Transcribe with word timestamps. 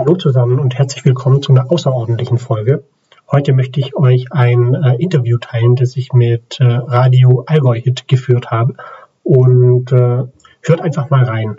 Hallo 0.00 0.16
zusammen 0.16 0.58
und 0.58 0.78
herzlich 0.78 1.04
willkommen 1.04 1.42
zu 1.42 1.52
einer 1.52 1.70
außerordentlichen 1.70 2.38
Folge. 2.38 2.84
Heute 3.30 3.52
möchte 3.52 3.80
ich 3.80 3.94
euch 3.94 4.32
ein 4.32 4.72
äh, 4.72 4.94
Interview 4.94 5.36
teilen, 5.36 5.76
das 5.76 5.94
ich 5.94 6.14
mit 6.14 6.58
äh, 6.58 6.64
Radio 6.64 7.44
Allgäu 7.46 7.78
Hit 7.78 8.08
geführt 8.08 8.50
habe. 8.50 8.76
Und 9.24 9.92
äh, 9.92 10.24
hört 10.62 10.80
einfach 10.80 11.10
mal 11.10 11.24
rein. 11.24 11.58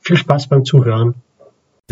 Viel 0.00 0.16
Spaß 0.16 0.46
beim 0.46 0.64
Zuhören. 0.64 1.16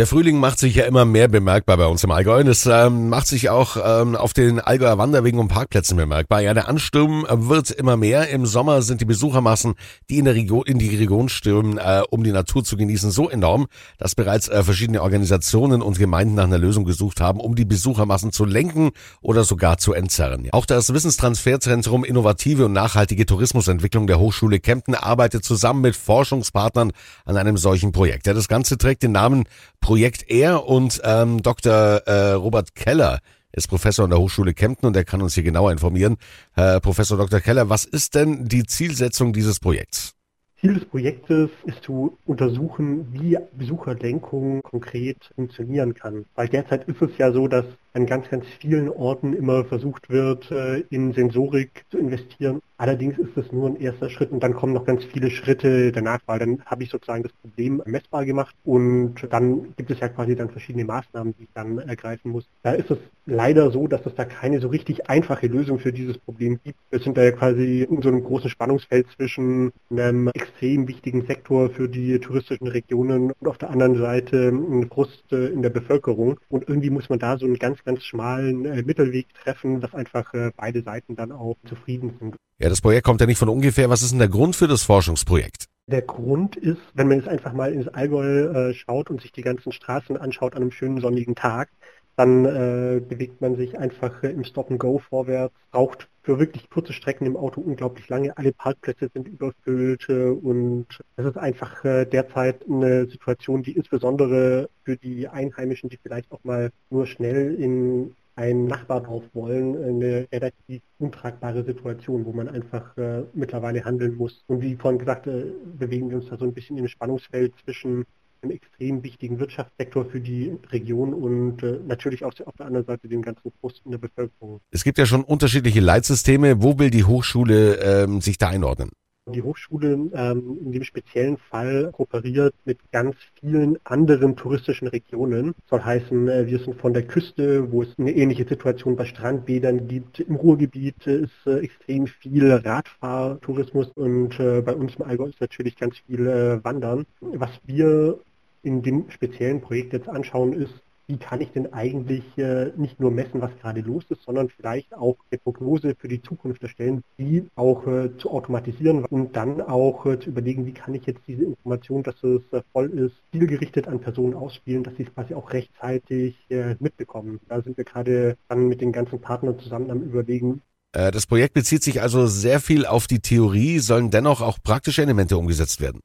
Der 0.00 0.06
Frühling 0.06 0.38
macht 0.38 0.58
sich 0.58 0.76
ja 0.76 0.86
immer 0.86 1.04
mehr 1.04 1.28
bemerkbar 1.28 1.76
bei 1.76 1.84
uns 1.84 2.02
im 2.04 2.10
Allgäu. 2.10 2.40
Und 2.40 2.46
es 2.46 2.64
ähm, 2.64 3.10
macht 3.10 3.26
sich 3.26 3.50
auch 3.50 3.76
ähm, 3.76 4.16
auf 4.16 4.32
den 4.32 4.58
Allgäuer 4.58 4.96
Wanderwegen 4.96 5.38
und 5.38 5.48
Parkplätzen 5.48 5.94
bemerkbar. 5.94 6.40
Ja, 6.40 6.54
der 6.54 6.68
Ansturm 6.68 7.26
wird 7.28 7.70
immer 7.70 7.98
mehr. 7.98 8.30
Im 8.30 8.46
Sommer 8.46 8.80
sind 8.80 9.02
die 9.02 9.04
Besuchermassen, 9.04 9.74
die 10.08 10.16
in, 10.16 10.24
der 10.24 10.34
Region, 10.36 10.64
in 10.64 10.78
die 10.78 10.96
Region 10.96 11.28
stürmen, 11.28 11.76
äh, 11.76 12.00
um 12.08 12.24
die 12.24 12.32
Natur 12.32 12.64
zu 12.64 12.78
genießen, 12.78 13.10
so 13.10 13.28
enorm, 13.28 13.66
dass 13.98 14.14
bereits 14.14 14.48
äh, 14.48 14.64
verschiedene 14.64 15.02
Organisationen 15.02 15.82
und 15.82 15.98
Gemeinden 15.98 16.34
nach 16.34 16.44
einer 16.44 16.56
Lösung 16.56 16.86
gesucht 16.86 17.20
haben, 17.20 17.38
um 17.38 17.54
die 17.54 17.66
Besuchermassen 17.66 18.32
zu 18.32 18.46
lenken 18.46 18.92
oder 19.20 19.44
sogar 19.44 19.76
zu 19.76 19.92
entzerren. 19.92 20.48
Auch 20.52 20.64
das 20.64 20.94
Wissenstransferzentrum 20.94 22.04
Innovative 22.04 22.64
und 22.64 22.72
nachhaltige 22.72 23.26
Tourismusentwicklung 23.26 24.06
der 24.06 24.18
Hochschule 24.18 24.60
Kempten 24.60 24.94
arbeitet 24.94 25.44
zusammen 25.44 25.82
mit 25.82 25.94
Forschungspartnern 25.94 26.92
an 27.26 27.36
einem 27.36 27.58
solchen 27.58 27.92
Projekt. 27.92 28.26
Ja, 28.26 28.32
das 28.32 28.48
Ganze 28.48 28.78
trägt 28.78 29.02
den 29.02 29.12
Namen 29.12 29.44
Projekt 29.90 30.30
R 30.30 30.68
und 30.68 31.00
ähm, 31.02 31.42
Dr. 31.42 31.72
Äh, 32.06 32.30
Robert 32.34 32.76
Keller 32.76 33.18
ist 33.50 33.66
Professor 33.66 34.04
an 34.04 34.10
der 34.10 34.20
Hochschule 34.20 34.54
Kempten 34.54 34.86
und 34.86 34.94
er 34.94 35.02
kann 35.02 35.20
uns 35.20 35.34
hier 35.34 35.42
genauer 35.42 35.72
informieren. 35.72 36.16
Herr 36.52 36.78
Professor 36.78 37.18
Dr. 37.18 37.40
Keller, 37.40 37.70
was 37.70 37.86
ist 37.86 38.14
denn 38.14 38.44
die 38.46 38.62
Zielsetzung 38.62 39.32
dieses 39.32 39.58
Projekts? 39.58 40.14
Ziel 40.60 40.74
des 40.74 40.84
Projektes 40.84 41.50
ist 41.64 41.82
zu 41.82 42.16
untersuchen, 42.24 43.08
wie 43.12 43.36
Besucherlenkung 43.58 44.62
konkret 44.62 45.32
funktionieren 45.34 45.92
kann. 45.94 46.24
Weil 46.36 46.48
derzeit 46.48 46.86
ist 46.86 47.02
es 47.02 47.10
ja 47.18 47.32
so, 47.32 47.48
dass 47.48 47.64
an 47.92 48.06
ganz, 48.06 48.28
ganz 48.30 48.46
vielen 48.60 48.88
Orten 48.88 49.32
immer 49.32 49.64
versucht 49.64 50.10
wird, 50.10 50.50
äh, 50.50 50.80
in 50.90 51.12
Sensorik 51.12 51.84
zu 51.90 51.98
investieren. 51.98 52.60
Allerdings 52.80 53.18
ist 53.18 53.36
das 53.36 53.52
nur 53.52 53.68
ein 53.68 53.76
erster 53.76 54.08
Schritt 54.08 54.30
und 54.32 54.42
dann 54.42 54.54
kommen 54.54 54.72
noch 54.72 54.86
ganz 54.86 55.04
viele 55.04 55.30
Schritte 55.30 55.92
danach, 55.92 56.20
weil 56.24 56.38
dann 56.38 56.62
habe 56.64 56.82
ich 56.82 56.88
sozusagen 56.88 57.22
das 57.22 57.32
Problem 57.32 57.82
messbar 57.84 58.24
gemacht 58.24 58.54
und 58.64 59.16
dann 59.28 59.74
gibt 59.76 59.90
es 59.90 60.00
ja 60.00 60.08
quasi 60.08 60.34
dann 60.34 60.48
verschiedene 60.48 60.86
Maßnahmen, 60.86 61.34
die 61.38 61.42
ich 61.42 61.50
dann 61.52 61.76
ergreifen 61.78 62.30
muss. 62.30 62.46
Da 62.62 62.72
ist 62.72 62.90
es 62.90 62.96
leider 63.26 63.70
so, 63.70 63.86
dass 63.86 64.06
es 64.06 64.14
da 64.14 64.24
keine 64.24 64.60
so 64.60 64.68
richtig 64.68 65.10
einfache 65.10 65.46
Lösung 65.46 65.78
für 65.78 65.92
dieses 65.92 66.16
Problem 66.16 66.58
gibt. 66.64 66.78
Wir 66.88 67.00
sind 67.00 67.18
da 67.18 67.22
ja 67.22 67.32
quasi 67.32 67.82
in 67.82 68.00
so 68.00 68.08
einem 68.08 68.24
großen 68.24 68.48
Spannungsfeld 68.48 69.06
zwischen 69.14 69.72
einem 69.90 70.28
extrem 70.28 70.88
wichtigen 70.88 71.26
Sektor 71.26 71.68
für 71.68 71.86
die 71.86 72.18
touristischen 72.18 72.66
Regionen 72.66 73.32
und 73.32 73.46
auf 73.46 73.58
der 73.58 73.68
anderen 73.68 73.98
Seite 73.98 74.48
ein 74.48 74.88
Frust 74.88 75.30
äh, 75.32 75.48
in 75.48 75.60
der 75.60 75.68
Bevölkerung 75.68 76.40
und 76.48 76.66
irgendwie 76.66 76.88
muss 76.88 77.10
man 77.10 77.18
da 77.18 77.36
so 77.36 77.44
einen 77.44 77.58
ganz 77.58 77.79
ganz, 77.84 78.04
schmalen 78.04 78.64
äh, 78.64 78.82
Mittelweg 78.82 79.32
treffen, 79.34 79.80
dass 79.80 79.94
einfach 79.94 80.32
äh, 80.34 80.50
beide 80.56 80.82
Seiten 80.82 81.16
dann 81.16 81.32
auch 81.32 81.56
zufrieden 81.66 82.14
sind. 82.18 82.36
Ja, 82.58 82.68
das 82.68 82.80
Projekt 82.80 83.06
kommt 83.06 83.20
ja 83.20 83.26
nicht 83.26 83.38
von 83.38 83.48
ungefähr. 83.48 83.88
Was 83.88 84.02
ist 84.02 84.10
denn 84.10 84.18
der 84.18 84.28
Grund 84.28 84.54
für 84.54 84.68
das 84.68 84.82
Forschungsprojekt? 84.82 85.66
Der 85.86 86.02
Grund 86.02 86.56
ist, 86.56 86.80
wenn 86.94 87.08
man 87.08 87.18
jetzt 87.18 87.28
einfach 87.28 87.52
mal 87.52 87.72
ins 87.72 87.88
Allgäu 87.88 88.68
äh, 88.68 88.74
schaut 88.74 89.10
und 89.10 89.20
sich 89.20 89.32
die 89.32 89.42
ganzen 89.42 89.72
Straßen 89.72 90.16
anschaut 90.16 90.54
an 90.54 90.62
einem 90.62 90.70
schönen 90.70 91.00
sonnigen 91.00 91.34
Tag, 91.34 91.70
dann 92.16 92.44
äh, 92.44 93.00
bewegt 93.00 93.40
man 93.40 93.56
sich 93.56 93.78
einfach 93.78 94.22
äh, 94.22 94.28
im 94.28 94.44
Stop 94.44 94.70
and 94.70 94.78
Go 94.78 94.98
vorwärts, 94.98 95.54
braucht 95.70 96.09
für 96.22 96.38
wirklich 96.38 96.68
kurze 96.68 96.92
Strecken 96.92 97.26
im 97.26 97.36
Auto 97.36 97.60
unglaublich 97.60 98.08
lange. 98.08 98.36
Alle 98.36 98.52
Parkplätze 98.52 99.08
sind 99.12 99.28
überfüllt 99.28 100.08
und 100.08 100.86
es 101.16 101.26
ist 101.26 101.38
einfach 101.38 101.84
äh, 101.84 102.04
derzeit 102.04 102.64
eine 102.68 103.06
Situation, 103.06 103.62
die 103.62 103.72
insbesondere 103.72 104.68
für 104.84 104.96
die 104.96 105.28
Einheimischen, 105.28 105.88
die 105.88 105.98
vielleicht 106.02 106.30
auch 106.30 106.44
mal 106.44 106.70
nur 106.90 107.06
schnell 107.06 107.54
in 107.54 108.14
ein 108.36 108.66
Nachbardorf 108.66 109.24
wollen, 109.34 109.76
eine 109.76 110.26
relativ 110.32 110.82
untragbare 110.98 111.62
Situation, 111.64 112.24
wo 112.24 112.32
man 112.32 112.48
einfach 112.48 112.96
äh, 112.96 113.24
mittlerweile 113.34 113.84
handeln 113.84 114.14
muss. 114.16 114.44
Und 114.46 114.62
wie 114.62 114.76
vorhin 114.76 114.98
gesagt, 114.98 115.26
äh, 115.26 115.46
bewegen 115.78 116.08
wir 116.08 116.16
uns 116.16 116.28
da 116.28 116.38
so 116.38 116.44
ein 116.44 116.54
bisschen 116.54 116.78
im 116.78 116.88
Spannungsfeld 116.88 117.52
zwischen 117.64 118.06
einen 118.42 118.52
extrem 118.52 119.02
wichtigen 119.02 119.38
Wirtschaftssektor 119.38 120.04
für 120.04 120.20
die 120.20 120.56
Region 120.70 121.14
und 121.14 121.62
äh, 121.62 121.78
natürlich 121.86 122.24
auch 122.24 122.32
auf 122.44 122.56
der 122.56 122.66
anderen 122.66 122.86
Seite 122.86 123.08
den 123.08 123.22
ganzen 123.22 123.52
Frust 123.60 123.82
in 123.84 123.90
der 123.92 123.98
Bevölkerung. 123.98 124.60
Es 124.70 124.84
gibt 124.84 124.98
ja 124.98 125.06
schon 125.06 125.24
unterschiedliche 125.24 125.80
Leitsysteme. 125.80 126.62
Wo 126.62 126.78
will 126.78 126.90
die 126.90 127.04
Hochschule 127.04 127.76
ähm, 127.76 128.20
sich 128.20 128.38
da 128.38 128.48
einordnen? 128.48 128.90
Die 129.26 129.42
Hochschule 129.42 130.10
ähm, 130.14 130.58
in 130.64 130.72
dem 130.72 130.82
speziellen 130.82 131.36
Fall 131.36 131.90
kooperiert 131.92 132.54
mit 132.64 132.78
ganz 132.90 133.16
vielen 133.38 133.78
anderen 133.84 134.34
touristischen 134.34 134.88
Regionen. 134.88 135.54
Das 135.68 135.70
soll 135.70 135.82
heißen, 135.82 136.28
äh, 136.28 136.46
wir 136.46 136.58
sind 136.58 136.80
von 136.80 136.94
der 136.94 137.06
Küste, 137.06 137.70
wo 137.70 137.82
es 137.82 137.88
eine 137.98 138.12
ähnliche 138.12 138.46
Situation 138.48 138.96
bei 138.96 139.04
Strandbädern 139.04 139.86
gibt. 139.86 140.20
Im 140.20 140.36
Ruhrgebiet 140.36 141.06
ist 141.06 141.46
äh, 141.46 141.58
extrem 141.58 142.06
viel 142.06 142.50
Radfahrtourismus 142.50 143.88
und 143.94 144.40
äh, 144.40 144.62
bei 144.62 144.74
uns 144.74 144.96
im 144.96 145.04
Allgäu 145.04 145.28
ist 145.28 145.40
natürlich 145.40 145.76
ganz 145.76 145.98
viel 145.98 146.26
äh, 146.26 146.64
Wandern. 146.64 147.04
Was 147.20 147.50
wir 147.66 148.18
in 148.62 148.82
dem 148.82 149.10
speziellen 149.10 149.60
Projekt 149.60 149.92
jetzt 149.92 150.08
anschauen, 150.08 150.52
ist, 150.52 150.74
wie 151.10 151.16
kann 151.16 151.40
ich 151.40 151.50
denn 151.50 151.72
eigentlich 151.72 152.22
äh, 152.38 152.70
nicht 152.76 153.00
nur 153.00 153.10
messen, 153.10 153.40
was 153.40 153.50
gerade 153.60 153.80
los 153.80 154.04
ist, 154.10 154.22
sondern 154.22 154.48
vielleicht 154.48 154.94
auch 154.94 155.16
eine 155.30 155.38
Prognose 155.38 155.96
für 155.98 156.06
die 156.06 156.22
Zukunft 156.22 156.62
erstellen, 156.62 157.02
die 157.18 157.48
auch 157.56 157.84
äh, 157.88 158.16
zu 158.16 158.30
automatisieren 158.30 159.04
und 159.06 159.34
dann 159.34 159.60
auch 159.60 160.06
äh, 160.06 160.20
zu 160.20 160.28
überlegen, 160.28 160.66
wie 160.66 160.72
kann 160.72 160.94
ich 160.94 161.06
jetzt 161.06 161.22
diese 161.26 161.42
Information, 161.42 162.04
dass 162.04 162.22
es 162.22 162.42
äh, 162.52 162.62
voll 162.72 162.90
ist, 162.90 163.16
zielgerichtet 163.32 163.88
an 163.88 163.98
Personen 163.98 164.34
ausspielen, 164.34 164.84
dass 164.84 164.94
sie 164.96 165.02
es 165.02 165.12
quasi 165.12 165.34
auch 165.34 165.52
rechtzeitig 165.52 166.36
äh, 166.48 166.76
mitbekommen. 166.78 167.40
Da 167.48 167.60
sind 167.60 167.76
wir 167.76 167.84
gerade 167.84 168.36
dann 168.48 168.68
mit 168.68 168.80
den 168.80 168.92
ganzen 168.92 169.20
Partnern 169.20 169.58
zusammen 169.58 169.90
am 169.90 170.02
Überlegen, 170.02 170.62
äh, 170.92 171.10
das 171.10 171.26
Projekt 171.26 171.54
bezieht 171.54 171.84
sich 171.84 172.02
also 172.02 172.26
sehr 172.26 172.60
viel 172.60 172.84
auf 172.84 173.06
die 173.06 173.20
Theorie, 173.20 173.78
sollen 173.78 174.10
dennoch 174.10 174.40
auch 174.40 174.58
praktische 174.62 175.02
Elemente 175.02 175.36
umgesetzt 175.36 175.80
werden. 175.80 176.00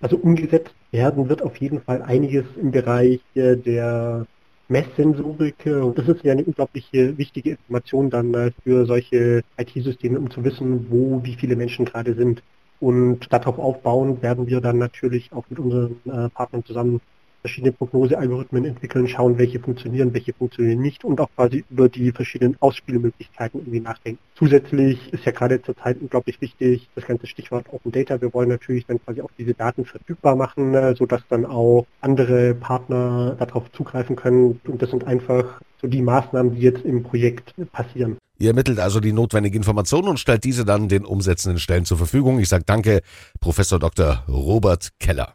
Also 0.00 0.16
umgesetzt 0.16 0.74
werden 0.92 1.28
wird 1.28 1.42
auf 1.42 1.56
jeden 1.58 1.80
Fall 1.82 2.02
einiges 2.02 2.44
im 2.56 2.70
Bereich 2.70 3.20
äh, 3.34 3.56
der 3.56 4.26
Messsensorik. 4.68 5.66
Und 5.66 5.98
das 5.98 6.08
ist 6.08 6.24
ja 6.24 6.32
eine 6.32 6.44
unglaublich 6.44 6.88
wichtige 6.92 7.50
Information 7.50 8.08
dann 8.08 8.32
äh, 8.34 8.50
für 8.64 8.86
solche 8.86 9.42
IT-Systeme, 9.58 10.18
um 10.18 10.30
zu 10.30 10.42
wissen, 10.44 10.86
wo 10.90 11.22
wie 11.24 11.34
viele 11.34 11.56
Menschen 11.56 11.84
gerade 11.84 12.14
sind. 12.14 12.42
Und 12.78 13.30
darauf 13.30 13.58
aufbauen 13.58 14.22
werden 14.22 14.46
wir 14.46 14.60
dann 14.62 14.78
natürlich 14.78 15.30
auch 15.32 15.44
mit 15.50 15.58
unseren 15.58 15.96
äh, 16.06 16.30
Partnern 16.30 16.64
zusammen 16.64 17.00
verschiedene 17.40 17.72
Prognosealgorithmen 17.72 18.64
entwickeln, 18.64 19.08
schauen, 19.08 19.38
welche 19.38 19.60
funktionieren, 19.60 20.12
welche 20.12 20.32
funktionieren 20.32 20.80
nicht 20.80 21.04
und 21.04 21.20
auch 21.20 21.30
quasi 21.34 21.64
über 21.70 21.88
die 21.88 22.12
verschiedenen 22.12 22.56
Ausspielmöglichkeiten 22.60 23.60
irgendwie 23.60 23.80
nachdenken. 23.80 24.20
Zusätzlich 24.34 25.12
ist 25.12 25.24
ja 25.24 25.32
gerade 25.32 25.60
zurzeit 25.62 25.98
unglaublich 26.00 26.40
wichtig 26.40 26.88
das 26.94 27.06
ganze 27.06 27.26
Stichwort 27.26 27.66
Open 27.70 27.92
Data. 27.92 28.20
Wir 28.20 28.32
wollen 28.32 28.48
natürlich 28.48 28.86
dann 28.86 29.02
quasi 29.04 29.20
auch 29.20 29.30
diese 29.38 29.54
Daten 29.54 29.84
verfügbar 29.84 30.36
machen, 30.36 30.74
äh, 30.74 30.94
sodass 30.96 31.22
dann 31.28 31.44
auch 31.44 31.86
andere 32.00 32.54
Partner 32.54 33.36
darauf 33.38 33.70
zugreifen 33.72 34.16
können. 34.16 34.60
Und 34.66 34.80
das 34.80 34.90
sind 34.90 35.04
einfach 35.04 35.60
so 35.80 35.88
die 35.88 36.02
Maßnahmen, 36.02 36.54
die 36.54 36.60
jetzt 36.60 36.84
im 36.84 37.02
Projekt 37.02 37.54
passieren. 37.72 38.16
Ihr 38.40 38.48
ermittelt 38.48 38.78
also 38.78 39.00
die 39.00 39.12
notwendige 39.12 39.58
Information 39.58 40.08
und 40.08 40.18
stellt 40.18 40.44
diese 40.44 40.64
dann 40.64 40.88
den 40.88 41.04
umsetzenden 41.04 41.58
Stellen 41.58 41.84
zur 41.84 41.98
Verfügung. 41.98 42.38
Ich 42.38 42.48
sage 42.48 42.64
danke, 42.64 43.02
Professor 43.38 43.78
Dr. 43.78 44.24
Robert 44.28 44.88
Keller. 44.98 45.34